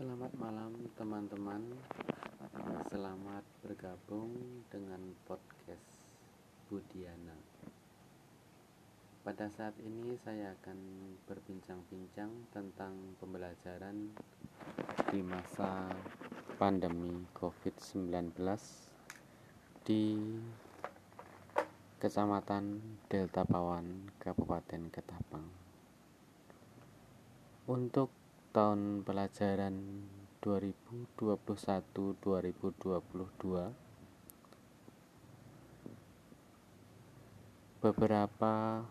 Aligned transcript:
Selamat 0.00 0.32
malam 0.40 0.72
teman-teman 0.96 1.60
Selamat 2.88 3.44
bergabung 3.60 4.32
dengan 4.72 5.12
podcast 5.28 6.00
Budiana 6.72 7.36
Pada 9.20 9.52
saat 9.52 9.76
ini 9.84 10.16
saya 10.24 10.56
akan 10.56 10.78
berbincang-bincang 11.28 12.32
tentang 12.48 12.96
pembelajaran 13.20 14.16
di 15.12 15.20
masa 15.20 15.92
pandemi 16.56 17.20
COVID-19 17.36 18.40
di 19.84 20.16
Kecamatan 22.00 22.64
Delta 23.04 23.44
Pawan, 23.44 24.16
Kabupaten 24.16 24.82
Ketapang. 24.88 25.44
Untuk 27.68 28.19
tahun 28.50 29.06
pelajaran 29.06 29.78
2021-2022 30.42 31.86
beberapa 37.78 38.82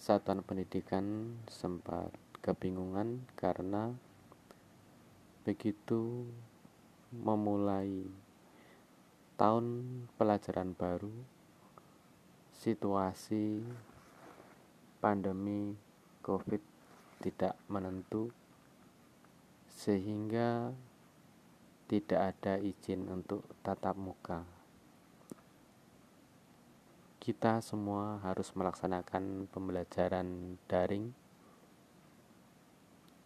satuan 0.00 0.40
pendidikan 0.40 1.36
sempat 1.44 2.08
kebingungan 2.40 3.20
karena 3.36 3.92
begitu 5.44 6.24
memulai 7.12 8.08
tahun 9.36 10.08
pelajaran 10.16 10.72
baru 10.72 11.12
situasi 12.56 13.60
pandemi 15.04 15.76
COVID 16.24 16.79
tidak 17.20 17.56
menentu 17.68 18.32
sehingga 19.68 20.72
tidak 21.88 22.34
ada 22.36 22.56
izin 22.60 23.08
untuk 23.12 23.44
tatap 23.60 23.96
muka. 23.96 24.44
Kita 27.20 27.60
semua 27.60 28.18
harus 28.24 28.48
melaksanakan 28.56 29.46
pembelajaran 29.52 30.56
daring 30.64 31.12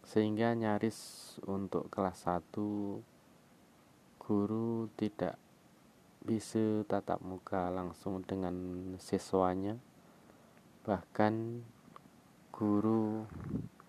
sehingga 0.05 0.53
nyaris 0.53 1.33
untuk 1.49 1.89
kelas 1.89 2.29
1 2.29 2.53
guru 4.21 4.89
tidak 4.93 5.37
bisa 6.25 6.81
tatap 6.89 7.21
muka 7.21 7.69
langsung 7.69 8.25
dengan 8.25 8.53
siswanya 8.97 9.77
bahkan 10.81 11.61
guru 12.49 13.25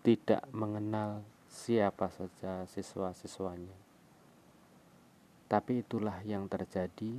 tidak 0.07 0.47
mengenal 0.55 1.27
siapa 1.51 2.07
saja 2.15 2.62
siswa-siswanya. 2.71 3.75
Tapi 5.51 5.83
itulah 5.83 6.23
yang 6.23 6.47
terjadi, 6.47 7.19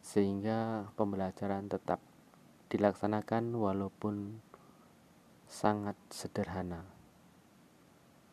sehingga 0.00 0.88
pembelajaran 0.96 1.68
tetap 1.68 2.00
dilaksanakan 2.72 3.52
walaupun 3.60 4.40
sangat 5.44 6.00
sederhana. 6.08 6.88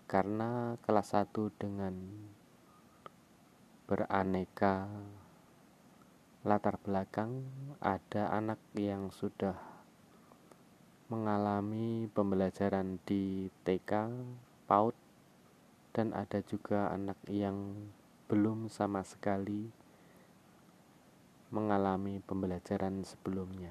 Karena 0.08 0.80
kelas 0.88 1.20
1 1.20 1.36
dengan 1.60 2.00
beraneka 3.92 4.88
latar 6.48 6.80
belakang 6.80 7.44
ada 7.84 8.32
anak 8.32 8.64
yang 8.80 9.12
sudah 9.12 9.73
mengalami 11.12 12.08
pembelajaran 12.12 13.00
di 13.04 13.52
TK, 13.68 13.92
PAUD, 14.68 14.96
dan 15.92 16.16
ada 16.16 16.40
juga 16.44 16.90
anak 16.94 17.20
yang 17.28 17.90
belum 18.32 18.72
sama 18.72 19.04
sekali 19.04 19.68
mengalami 21.54 22.18
pembelajaran 22.24 23.06
sebelumnya. 23.06 23.70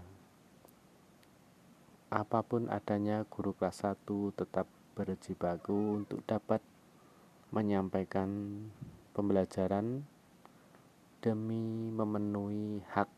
Apa 2.13 2.45
pun 2.45 2.69
adanya 2.69 3.25
guru 3.27 3.57
kelas 3.57 3.83
1 3.89 4.05
tetap 4.37 4.69
berjibaku 4.93 6.05
untuk 6.05 6.21
dapat 6.29 6.61
menyampaikan 7.51 8.29
pembelajaran 9.17 10.05
demi 11.25 11.89
memenuhi 11.89 12.85
hak 12.93 13.09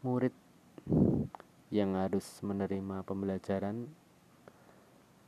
murid 0.00 0.32
yang 1.68 2.00
harus 2.00 2.24
menerima 2.40 3.04
pembelajaran 3.04 3.92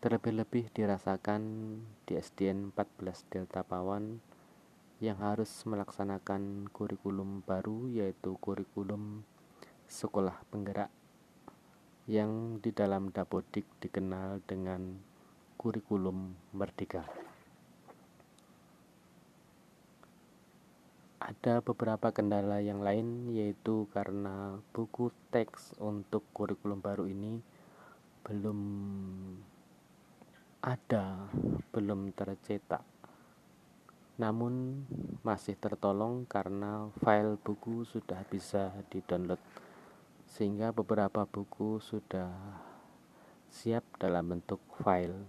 terlebih-lebih 0.01 0.73
dirasakan 0.73 1.43
di 2.09 2.17
SDN 2.17 2.73
14 2.73 3.29
Delta 3.29 3.61
Pawan 3.61 4.25
yang 5.05 5.21
harus 5.21 5.53
melaksanakan 5.69 6.73
kurikulum 6.73 7.45
baru 7.45 7.89
yaitu 7.93 8.41
kurikulum 8.41 9.21
sekolah 9.85 10.41
penggerak 10.49 10.89
yang 12.09 12.57
di 12.65 12.73
dalam 12.73 13.13
Dapodik 13.13 13.69
dikenal 13.85 14.41
dengan 14.49 14.97
kurikulum 15.61 16.33
merdeka. 16.57 17.05
Ada 21.21 21.61
beberapa 21.61 22.09
kendala 22.17 22.65
yang 22.65 22.81
lain 22.81 23.29
yaitu 23.29 23.85
karena 23.93 24.57
buku 24.73 25.13
teks 25.29 25.77
untuk 25.77 26.25
kurikulum 26.33 26.81
baru 26.81 27.05
ini 27.05 27.45
belum 28.25 28.61
ada, 30.65 31.29
belum 31.77 32.17
tercetak. 32.17 32.81
Namun 34.17 34.85
masih 35.21 35.61
tertolong 35.61 36.25
karena 36.25 36.89
file 37.05 37.37
buku 37.41 37.85
sudah 37.85 38.25
bisa 38.29 38.73
di-download 38.89 39.41
sehingga 40.25 40.73
beberapa 40.73 41.29
buku 41.29 41.85
sudah 41.85 42.33
siap 43.53 43.85
dalam 44.01 44.25
bentuk 44.31 44.61
file. 44.81 45.27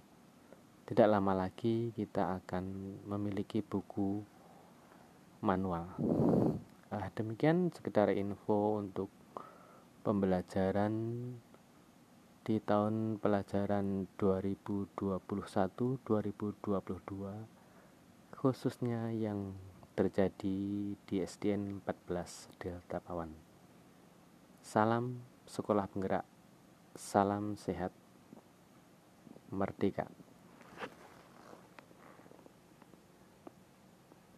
Tidak 0.88 1.08
lama 1.08 1.47
lagi 1.47 1.96
kita 1.96 2.40
akan 2.44 2.63
memiliki 3.08 3.59
buku 3.59 4.41
manual. 5.41 5.90
Nah, 6.94 7.09
demikian 7.18 7.74
sekedar 7.74 8.13
info 8.13 8.78
untuk 8.78 9.09
pembelajaran 10.06 10.94
di 12.41 12.57
tahun 12.57 13.22
pelajaran 13.22 14.09
2021-2022 14.18 16.02
khususnya 18.34 19.13
yang 19.13 19.53
terjadi 19.94 20.57
di 20.97 21.16
SDN 21.22 21.85
14 21.85 22.50
Delta 22.58 22.97
Pawan. 22.97 23.29
Salam 24.66 25.22
sekolah 25.46 25.85
penggerak, 25.85 26.25
salam 26.97 27.53
sehat, 27.53 27.94
merdeka. 29.53 30.09